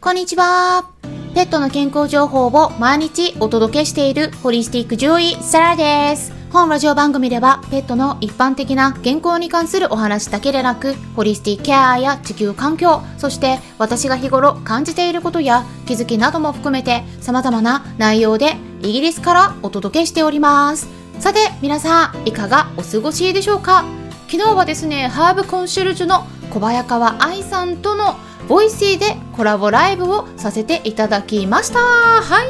[0.00, 0.84] こんにちは。
[1.34, 6.32] ペットの健康情報を毎日お届けしているホリスティック獣医サラです。
[6.50, 20.88] 本ラジオ番組ではペットの一般的な健康に関するお話だけでなく、ホリスティックケアや地球環境、そして私が日頃感じていることや気づきなども含めて様々な内容でイギリスからお届けしております。
[21.18, 23.84] さて皆さんいかがお過ごしでしょうか？
[24.28, 28.16] 昨日はですね、ハーブコンシェルジュの小早川愛さんとの
[28.48, 31.80] ボイシーでコラボライブをさせていただきました。
[31.80, 32.46] はい。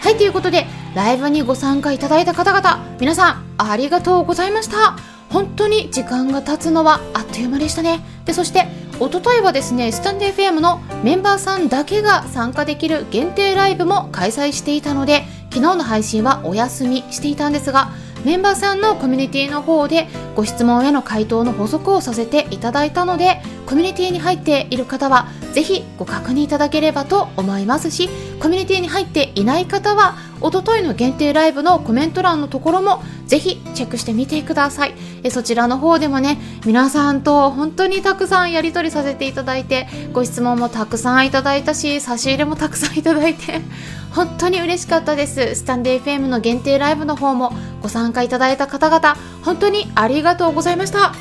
[0.00, 4.96] はいということでライブにご参加いただいた方々皆さんありがとうございました。
[5.30, 8.04] 本当に時間が経つのはあっという間でしたね。
[8.24, 8.66] でそして
[9.00, 17.90] おとといはですねスタンデー FM のメンバーさんだけが参加できる限定ライブも開催していたので昨日の配信はお休みしていたんですが
[18.24, 28.08] メンバーさんのコミュニティの方でご質問への回答の補足をさせていただいたのでコミュニティに入っている方はぜひご確認いただければと思いますし
[28.40, 34.94] コミュニティに入っていない方はおとといの限定ライブのコメント欄のところもぜひチェックしてみてください。
[35.22, 43.60] えそちらの方でもね皆さんと本当にたくさんやり取りさせていただいてご質問もたくさんいただいたし差し入れもたくさんいただいて
[44.12, 45.54] 本当に嬉しかったです。
[45.54, 51.12] スタンデー FM の限定ライブの方もご参加いただいた方々本当にありがとうございました。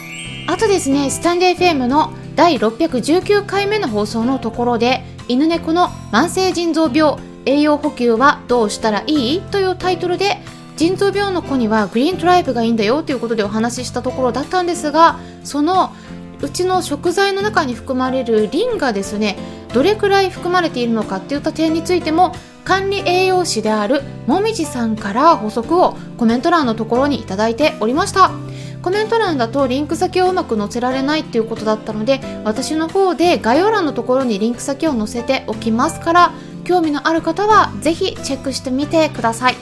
[0.48, 9.42] あとですねスタンデー FM の第619回目の放送のところで犬猫の慢性腎臓病栄養補給はどうしたらいい？
[9.42, 10.38] というタイトルで
[10.78, 15.92] 腎臓病の子にはグリーントライブがいいんだよということでお話ししたところだったんですがその
[16.42, 19.36] うちの食材の中に含まれるリンがですね
[19.74, 28.32] どれくらい含まれているのかっていった点についても管理栄養士であるもみじさんから補足をコメント欄のところにいただいておりました。
[28.82, 36.32] コメント欄だとリンク先をうまく載せられないっていうことだったので私の方で概要欄のところにリンク先を載せておきますから
[36.64, 39.56] 興味のある方はぜひチェックしてみてください。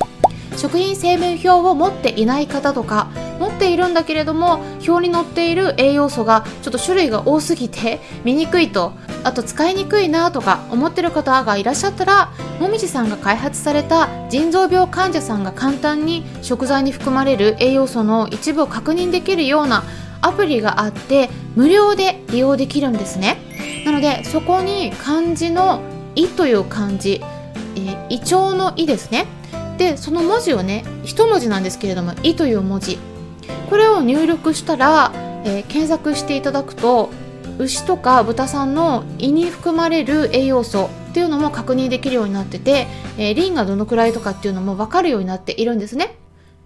[0.58, 3.10] 食品成分表を持っていない方とか
[3.58, 19.84] っているんだけれども表に載っている栄養素がちょっと種類が多すぎて見にくいとあと使いにくいなとか思ってる方がいらっしゃったらもみじさんが開発された腎臓病患者さんが簡単に食材に含まれる栄養素の一部を確認できるような
[20.22, 23.38] アプリがあって無料で利用できるんですね。
[23.86, 25.82] なのでそこに漢字の
[26.16, 27.22] 「い」という漢字、
[27.76, 29.26] えー、胃腸の「胃」ですね。
[29.78, 33.00] でその文字をね一文字なんですけれども「い」という文字。
[33.70, 35.12] これを入力したら、
[35.44, 37.10] えー、検索していただくと
[37.58, 42.88] 牛とか豚さんの胃に含まれる栄養素っていうのも確認できるようになってて、
[43.18, 46.18] えー、リンがどのくらいとかっていうのも分かるようになっているんですね。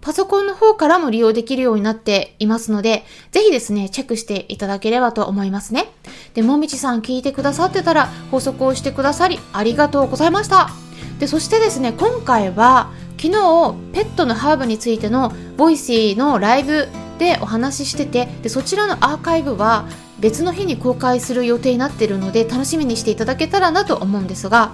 [0.01, 5.91] パソコンの方からも利用できるようになっていますので、ぜひですね、チェックしていただければと思いますね。
[6.33, 10.71] で、もみちさん聞いてくださってたら、補足をしてくださり、ありがとうございました。
[11.19, 16.87] で、そしてですね、今回は、昨日ペットのハーブについてのボイシーのライブ
[17.19, 19.87] でお話ししててでそちらのアーカイブは
[20.19, 24.71] 別の日に公開する予定になっているので楽しみにしていただけたらなと思うんですが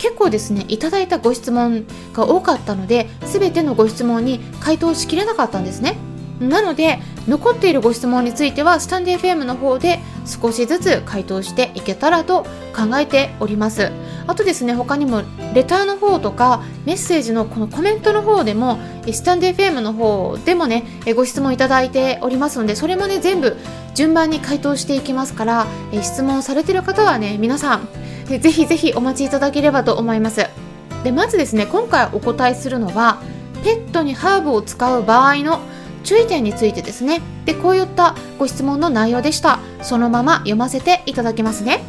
[0.00, 5.96] 結構ですねいただいたご質問が多かったので全てのご質問に回答しきれなかったんですね。
[6.40, 12.42] なので残っているご質問についてはスタンデー FM の方で少しずつ回答していけたらと
[12.74, 13.92] 考えております。
[14.26, 15.22] あとですね他にも
[15.54, 18.78] レターの方とかメッセージのこのコメントの方でも
[19.10, 23.56] スタンデー FM の方でもねご質問いただいておりますのでそれもね全部
[23.94, 25.66] 順番に回答していきますから
[26.02, 27.88] 質問されてる方はね皆さん
[28.26, 30.46] ぜひぜひお待ちいただければと思います。
[31.04, 33.20] でまずですね今回お答えするのは
[33.62, 35.60] ペットにハーブを使う場合の
[36.02, 37.20] 注意点についてですね。
[37.44, 39.58] でこういったご質問の内容でした。
[39.82, 41.82] そのまま読ませていただきますね。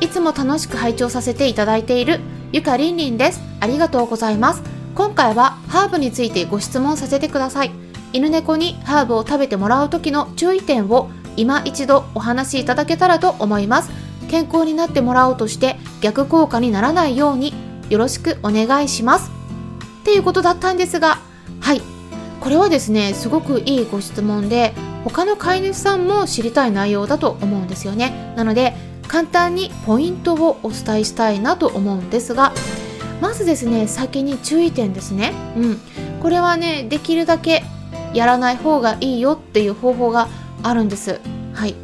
[0.00, 2.20] いつも楽しく拝聴させていただいている
[2.52, 3.40] ゆかりんりんです。
[3.60, 4.62] ありがとうございます。
[4.94, 7.70] 今回はハーブについてご質問させてください。
[8.12, 13.90] 犬猫にハーブを食べてもらう時の注意点を今一度お話しいただけたらと思います。
[14.28, 17.54] 健康になってもらおうとして逆効果にならないように
[17.88, 19.30] よろしくお願いします。
[20.00, 21.18] っていうことだったんですが
[21.60, 21.82] はい。
[22.40, 24.74] これはですねすごくいいご質問で
[25.04, 28.34] 他の飼い主さんも知りたい内容だと思うんですよね。
[28.36, 28.74] なので
[29.08, 32.52] 簡単にポイントをお伝えしたいなと思うんですが
[33.20, 35.32] まずですね先に注意点ですね。
[35.56, 35.80] うん。
[36.20, 37.62] これはねできるだけ
[38.12, 40.28] やらない方がいいよっていう方法が
[40.62, 41.20] あるんです。
[41.52, 41.74] はい。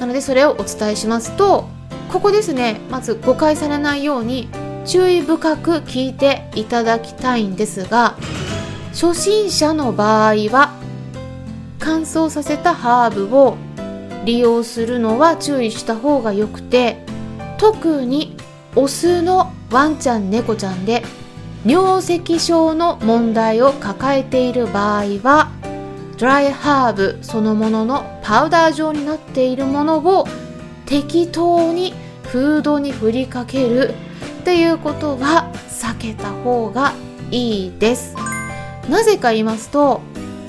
[0.00, 1.68] なのでそれをお伝えしますと
[2.12, 4.48] ここですねまず誤解されないように
[4.84, 8.16] 注意深く聞いていただきたいんですが
[8.92, 10.74] 初心者の場合は
[11.78, 13.56] 乾燥させたハーブを
[14.24, 17.04] 利用するのは注意した方がよくて
[17.58, 18.36] 特に
[18.76, 21.02] オスのワンちゃん猫ちゃんで
[21.64, 25.50] 尿石症の問題を抱えている場合は
[26.18, 30.26] ドライハーブそのもののパウダー状になっているものを
[30.86, 31.94] 適当に
[32.24, 33.94] フードに振りかける
[34.40, 36.92] っていうことは避けた方が
[37.30, 38.14] いいです。
[38.88, 40.02] なぜか言いますと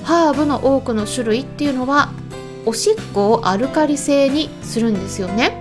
[0.04, 2.10] ハーブの多くの種類っていうのは
[2.66, 5.58] おしっこをアルカリ性にするんですよね。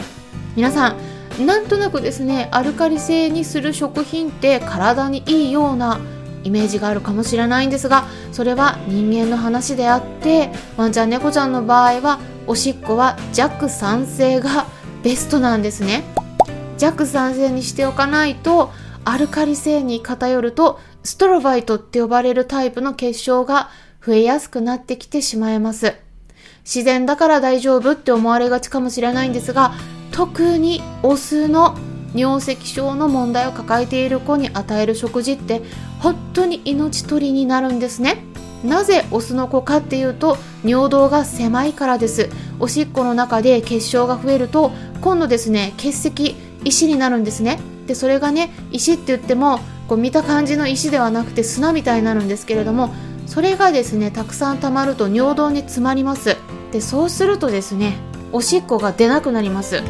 [0.56, 0.96] 皆さ
[1.40, 6.00] んなんとなくですねアルカリ性にする食品って体にいいような
[6.44, 14.66] イメージがあるかもしれないんですがそれは人間の話であってワンちゃん猫ちゃんの場合はおしっこは弱酸性が
[15.04, 16.04] ベストなんですね。
[16.78, 18.72] 弱酸性にしておかないと
[19.06, 23.70] アルカリ性に偏るとストロバイトって呼ばれるタイプの結晶が
[24.06, 26.05] 増えやすくなってきてしまいます。
[26.66, 29.74] 自然だから大丈夫って思われがちかもしれないんですが
[30.12, 31.78] 特にオスの
[32.16, 35.62] 尿石症の問題を抱えている子に与える食事って
[36.00, 38.24] 本当に命取りになるんですね。
[38.64, 42.30] なぜオスの子かっていうと尿道が狭いからです。
[42.60, 44.72] おしっこの中で結晶が増えると
[45.02, 47.60] 今度ですね結石石になるんですね。
[47.86, 52.92] でそれがね石って言ってもこう見た感じの石ではなくて砂みたいになるんですけれども
[53.28, 56.38] それがですねたくさん溜まると尿道に詰まります。
[56.76, 57.96] でそうするとですね
[58.34, 59.82] おしっこが出なくなります。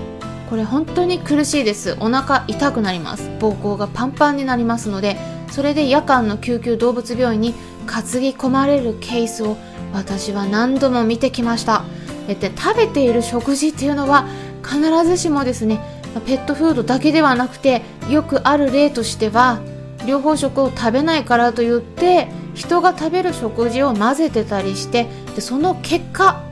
[0.51, 1.97] これ本当に苦しいです。
[1.99, 3.23] お腹痛くなります。
[3.39, 5.17] 膀胱がパンパンになりますので
[5.49, 7.55] それで夜間の救急動物病院に
[7.87, 9.57] 担ぎ込まれるケースを
[9.93, 11.85] 私は何度も見てきました。
[12.27, 14.27] で食べている食事っていうのは
[14.63, 15.79] 必ずしもですね
[16.27, 19.59] ペットフードだけではなくてよくある例としては
[20.05, 26.44] 両方食を食べないからといって人が食べる食事を混ぜてたりしてでその結果、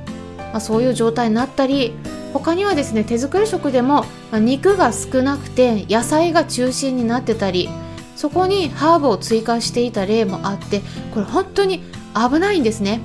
[0.53, 1.93] まあ、そういう状態になったり
[2.31, 7.69] 他にはですね手作り食でも、ま肉が少なくて野菜が中心になってたり
[8.15, 10.81] そこにハーブを追加していた例もあって
[11.13, 11.83] これ本当に
[12.15, 13.01] 危ないんですね。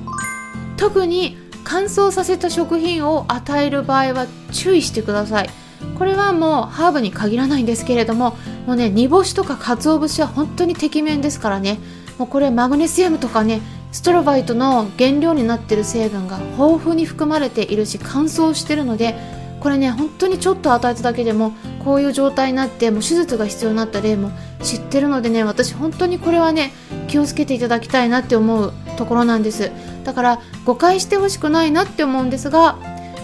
[0.77, 5.51] 特に乾燥させた食品を与える場合は注意してください。
[5.99, 8.37] これはもうハーブに限らないんですけれども
[8.67, 11.79] もうね煮干しとか鰹節は本当にてきめんですからね。
[12.19, 13.61] もうこれマグネシウムとかね
[13.91, 19.15] ストロバイトの原料になっている成分が豊富に含まれているし乾燥してるので
[19.61, 21.53] これね本当にちょっと与えただけでも
[21.85, 24.31] こういう状態になってもう手術が必要になった例も
[24.63, 26.73] 知ってるのでね私本当にこれはね
[27.09, 29.73] 気をつけていただきたいなって思うところなんです。
[30.05, 32.79] だから誤解してほしくないなって思うんですが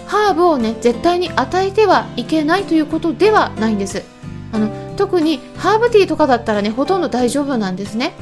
[0.07, 4.03] ハーブをね絶対に与えてはいけないということではないんです。
[4.51, 8.13] あの特にハーブティーとかだったらねほとんど大丈夫なんですね。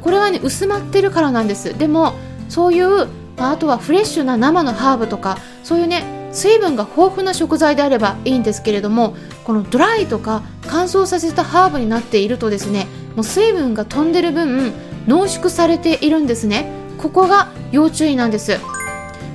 [0.00, 1.76] これはね薄まってるからなんです。
[1.76, 2.14] でも
[2.48, 3.06] そういう、
[3.36, 14.72] まあ、あとはフレッシュな生のハーブとかそういうね水分が豊富な食材であればいいんですけれどもこのドライとか乾燥させたハーブになっているとですねもう水分が飛んでる分
[15.06, 16.70] 濃縮されているんですね。
[16.98, 18.58] ここが要注意なんです。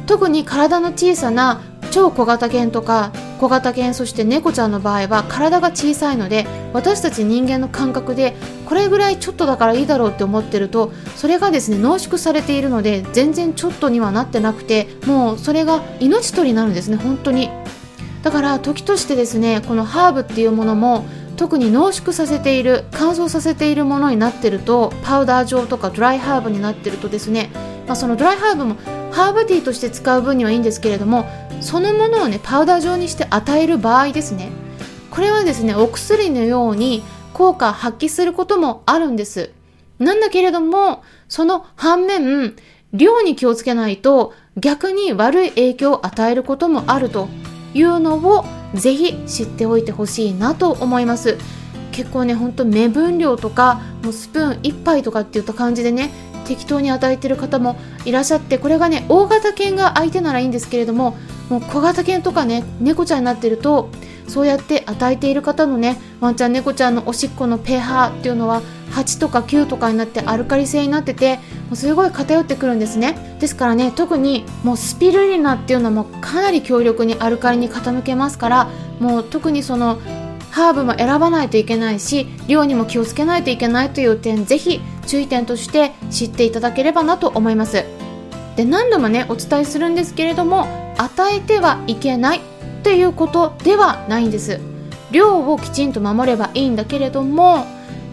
[0.05, 1.61] 特に体の小さな
[1.91, 8.35] 超小型犬とか小型犬そして猫ちゃんの場合は体が小さいので私たち人間の感覚で
[8.65, 17.49] これぐらいちょっとだからいいだろうって思ってるとそれがですね濃縮されているので全然ちょっとにはなってなくてもうそれが命取りになるんですね本当に。
[18.23, 21.05] だから時としてですねこのハーブっていうものも
[21.37, 27.49] 特に濃縮させている乾燥させているものになってるとパウダー状とかドライハーブになってるとですね、
[27.87, 28.75] まあ、そのドライハーブも
[29.11, 31.25] ハーブティーとして使う分にはいいんですけれども
[31.61, 34.49] そのものをねパウダー状にして与える場合ですね。
[35.09, 37.03] これはですねお薬のように
[37.33, 39.51] 効果を発揮することもあるんです。
[39.99, 42.55] なんだけれどもその反面
[42.93, 47.29] 量に気をつけないと逆に悪い影響を与えることもあると
[47.73, 51.37] いうのをぜひ知っておいてほしいなと思います。
[51.91, 56.09] 結構ねほんと目分量とかもうスプーン1杯とかっていった感じでね
[56.45, 57.75] 適当に与えてる方も
[58.05, 61.17] いらっしゃってこれがね大型犬が相手ならいいんですけれども
[61.51, 63.89] もう小型犬とかね猫ちゃんになってると
[64.25, 73.37] そうやって与えている方のねワンちゃん猫ちゃんのおしっこの pH っていうのは8とか9とかになってアルカリ性になっててもうすごい偏ってくるんですね。
[73.41, 78.69] ですからね特にもうスピルリナっていうのもかなり強力にアルカリに傾けますから
[79.01, 79.99] もう特にその
[80.51, 87.83] ハーブも選ばないといけないし量にも気をつけないといけないという点ぜひ注意点として知っていただければなと思います。
[88.55, 92.41] で何度もねお伝えするんですけれども与えてはいけないっ
[92.83, 94.59] ていうことではないんです。
[95.11, 97.65] 量をきちんと守ればいいんだけれども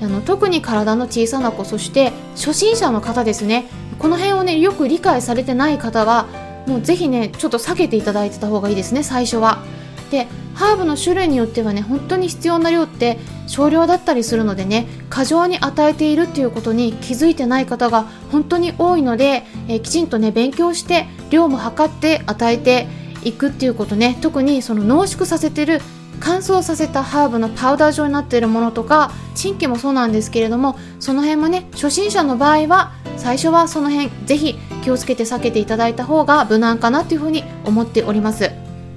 [0.03, 3.67] あの特に体の小さな子そして初心者の方ですね。
[3.99, 6.27] この辺をねよく理解されてない方は
[6.67, 9.63] もうぜひねちょっと避けていただいてた方がいいですね最初は。
[10.11, 22.87] でハーブの種類によってはね本当に必要な量って少量だったりするのでね過剰に与えているっていうことに気づいてない方が本当に多いので、えー、きちんとね勉強して量も測って与えて
[23.25, 25.81] いくっていうことね特にその濃縮させてる
[26.21, 38.51] 乾燥させたハーブのパウダー状になっているものとかチンキもそうなんですけれどもその辺もね初心者の場合は最初はその辺ぜひ気をつけて避けていただいた方が無難かなというふうに思っております。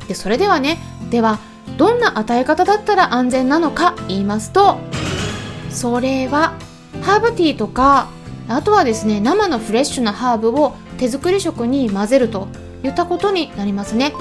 [0.07, 0.77] でそれではね
[1.11, 1.39] では
[1.77, 4.79] どんな与え方だったら安全なのか言いますと
[5.69, 6.57] それは
[7.03, 8.09] ハーブティーとか
[8.47, 12.47] あとはですね生のフレッシュなハーブを手作り食に混ぜると
[12.83, 14.11] いったことになりますね。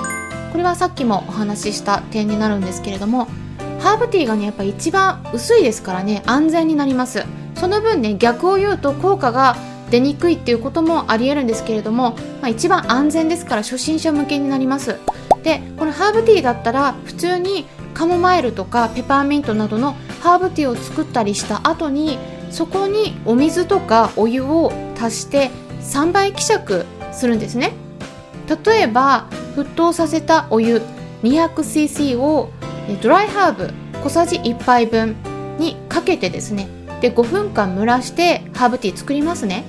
[0.53, 3.27] これはさっきもお話しした点になるんですけれども
[3.79, 7.25] ハーブティーがねやっぱ一番薄いですからね安全になります。
[7.55, 9.57] その分ね逆を言うと効果が
[9.91, 14.97] 出にくいっていうこともありえるんですけれども、まあ、一番安全ですから初心者向けになります。
[15.43, 22.19] でこのハーブティーだったら普通にカモマイルとかペパーミントなどのハーブティーを作ったりした後に
[22.51, 25.51] そこにお水とかお湯を足して
[25.83, 27.73] 3倍希釈するんですね。
[28.65, 30.83] 例えば沸騰させたお湯
[31.23, 32.51] 200cc を
[33.03, 35.17] ドライハーブ小さじ1杯分
[35.59, 36.69] にかけてですね。
[37.01, 39.65] で5分間蒸らしてハーブティー作りますね。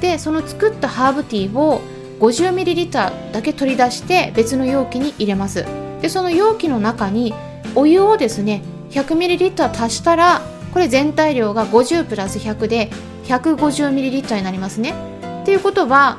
[0.00, 1.80] でその作ったハーブティーを
[2.20, 5.64] 50ml だけ取り出して別の容器に入れます。
[6.00, 7.34] でその容器の中に
[7.74, 10.40] お湯をですね 100ml 足したら
[10.72, 12.90] これ全体量が50プラス100で
[13.24, 14.94] 150ml になりますね。
[15.42, 16.18] っていうことは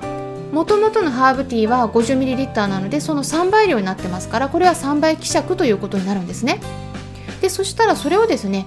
[0.51, 6.62] もともとのハーブティーは 50ml なのでその3倍量になってますからこれは3倍希釈ということになるんですね。
[7.42, 8.66] でそしたらそれをですね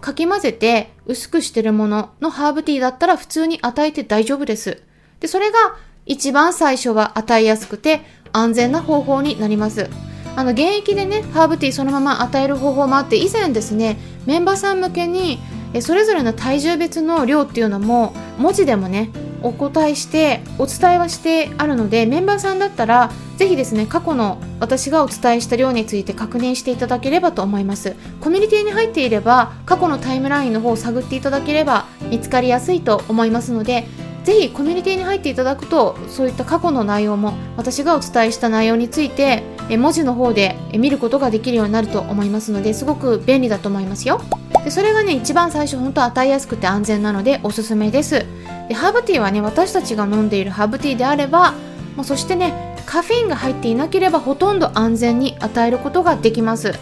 [0.00, 4.82] かき混ぜて薄くしてるもののハーブティーだったら普通に与えて大丈夫です。
[5.20, 8.00] でそれが一番最初は与えやすくて
[8.32, 9.88] 安全な方法になります。
[10.34, 15.38] あの現役でねハーブティーそのまま与える方法もあって以前ですねメンバーさん向けに
[15.80, 19.10] それぞれの体重別の量っていうのも文字でもね
[19.42, 27.96] お答えしてお伝えはしてあるのでメンバーさんだったらぜひですね過去の私がお伝えした量について確認していただければと思います。
[28.20, 33.86] コミュニティに入っていれば過去のタイムラインの方を探っていただければ見つかりやすいと思いますので
[34.24, 44.20] ぜひコミュニティに入っていただくとそういった過去の内容も私がお伝えした内容について文字の方で見ることができるようになると思いますのですごく便利だと思いますよ。
[44.64, 48.24] でそれがね一番最初本当与えやすくて安全なのでおすすめです。
[48.68, 51.52] でハーブティーはね私たちが飲んでいるハーブティーであれば
[51.96, 56.74] もうそしてねカフェインが入っていなければほとんど安全に与えることができます。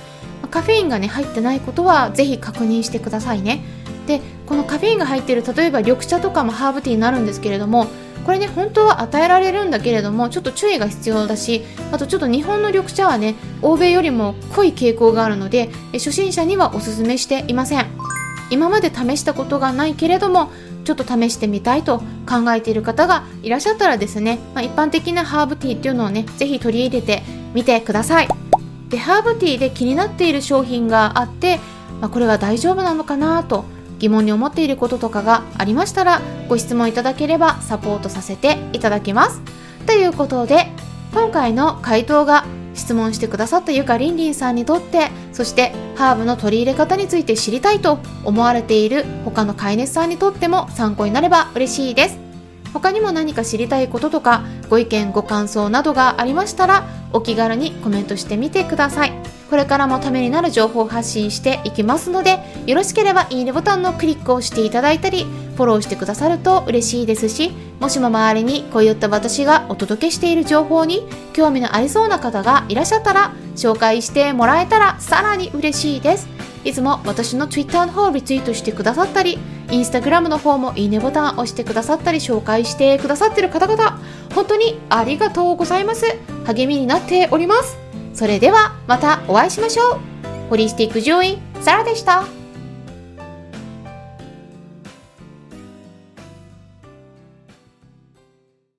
[0.51, 3.65] カフェインがね入ってないことはぜひ確認してくださいね。
[4.07, 4.21] で
[4.51, 7.87] このカフェインが入っている例えば緑茶とかもハーブティーになるんですけれども
[8.27, 17.87] これね本当は与えられるんだけれどもちょっと注意が必要だしあとちょっと日本の緑茶はね欧米よりも濃い傾向があるので初心者にはおすすめしていません。
[18.51, 20.51] 今まで試したことがないけれども
[20.85, 27.23] ちょっと試してみたいと考えている方がいらっしゃったらですね、まあ、一般的なハーブティーっていうのをねぜひ取り入れて
[27.55, 28.29] みてください。
[28.89, 31.61] でハーブティーで気になっている商品があって、
[32.01, 33.65] まあ、これは大丈夫なのかなと
[34.01, 39.41] 疑問に思っていることとかがありましたらご質問いただければサポートさせていただきます。
[39.87, 40.67] ということで
[41.13, 52.19] 今回の回答が質問してくださったゆかりんりんさんにとってそしてハーブの取り入れ方について知りたいと思われている他の飼い主さんにとっても参考になれば嬉しいです。
[52.73, 59.40] 他にも何か知りたいこととかご意見ご感想などがありましたらお気軽にコメントしてみてください。
[59.51, 65.25] これからもためになる情報を発信していきますのでよろしければいいねボタンのクリックをしていただいたり
[65.57, 76.29] フォローしてくださると嬉しいですしもしも周りにこういった私がお届けしている情報に興味のありそうな方がいらっしゃったら紹介してもらえたらさらに嬉しいです。
[76.63, 79.39] いつも私の Twitter の方をリツイートしてくださったり
[79.69, 83.99] Instagram の方もいいねボタンを押してくださったり紹介してくださってる方々
[84.35, 86.05] 本当にありがとうございます。
[86.45, 87.90] 励みになっております。
[88.21, 90.01] それではまたお会いしましょう。
[90.51, 92.40] ホリスティック獣医サラでした。